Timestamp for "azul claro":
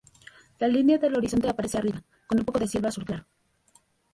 2.87-3.27